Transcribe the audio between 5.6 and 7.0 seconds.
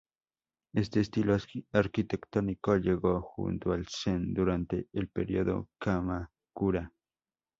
Kamakura.